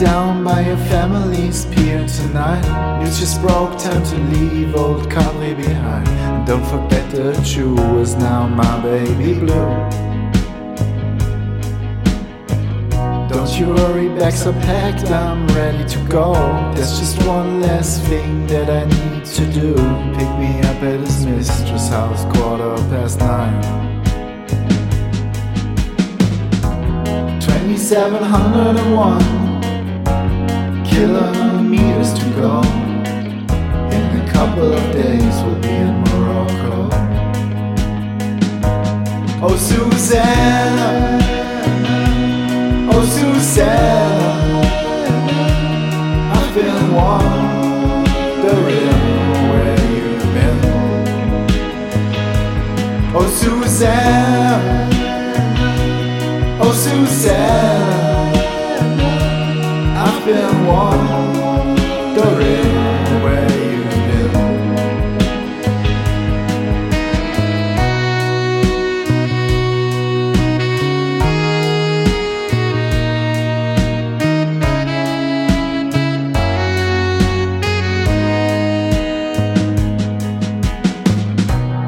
[0.00, 2.62] your family's pier tonight.
[3.00, 6.06] News just broke, time to leave old country behind.
[6.08, 9.70] And don't forget the Jew is now my baby blue.
[13.28, 16.34] Don't you worry, bags are packed, I'm ready to go.
[16.74, 19.74] There's just one last thing that I need to do.
[20.16, 23.62] Pick me up at his mistress' house, quarter past nine.
[27.40, 29.37] 2701
[30.98, 32.54] kilometers to go.
[33.94, 36.76] In a couple of days, we'll be in Morocco.
[39.44, 40.88] Oh, Suzanna.
[42.90, 44.30] Oh, Suzanna,
[46.36, 49.00] I've been wondering
[49.50, 50.58] where you've been.
[53.14, 54.52] Oh, Suzanna,
[56.60, 57.77] oh, Suzanna,
[60.28, 62.26] been wondering
[63.22, 64.32] where you've been.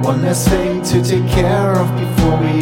[0.02, 1.99] One less thing to take care of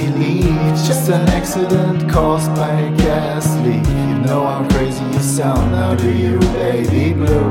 [0.07, 0.75] leave.
[0.87, 3.87] Just an accident caused by a gas leak.
[3.87, 7.51] You know how crazy you sound now, do you, baby blue?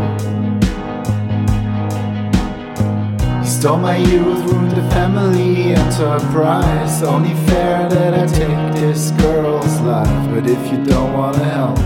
[3.39, 7.03] You stole my youth, ruined the family enterprise.
[7.03, 10.29] Only fair that I take this girl's life.
[10.31, 11.77] But if you don't wanna help,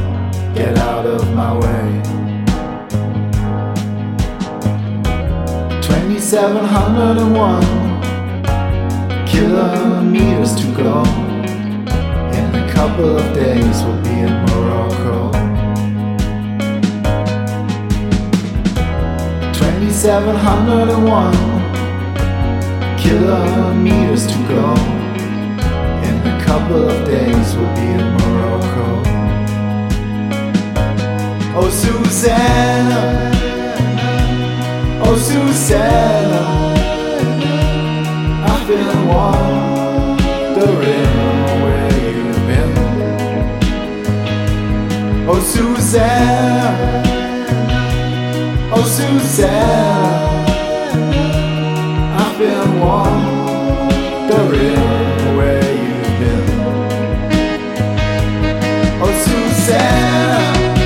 [0.55, 2.21] get out of my way.
[5.81, 7.80] 2701
[9.31, 11.03] kilometers to go.
[12.37, 15.31] In a couple of days, we'll be in Morocco.
[19.53, 21.33] 2701
[22.99, 24.67] kilometers to go.
[26.07, 28.87] In a couple of days, we'll be in Morocco.
[31.55, 33.01] Oh, Suzanna.
[35.03, 36.41] Oh, Suzanna,
[38.71, 41.11] been wondering
[41.61, 42.73] where you've been.
[45.27, 46.69] Oh, Suzanna,
[48.73, 50.09] oh, Suzanna,
[52.21, 54.85] I've been wondering
[55.37, 56.47] where you've been.
[59.03, 60.79] Oh, Suzanna,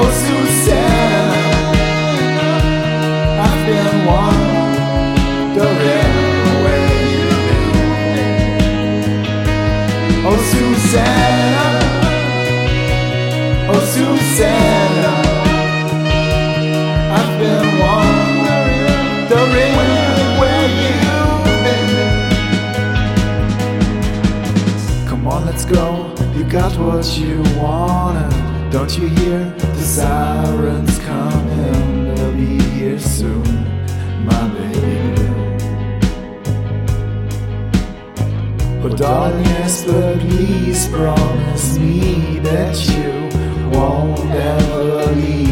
[0.00, 1.38] oh, Suzanna.
[3.46, 6.05] I've been wondering
[10.86, 11.66] Suzanna.
[13.68, 15.14] Oh, Suzanna.
[17.18, 19.72] I've been wondering
[20.38, 21.90] where you've been.
[25.08, 26.14] Come on, let's go.
[26.36, 28.32] You got what you wanted.
[28.70, 32.14] Don't you hear the sirens coming?
[32.14, 33.42] They'll be here soon,
[34.24, 34.55] my
[38.86, 45.45] Oh, darling, yes, but please promise me that you won't ever leave.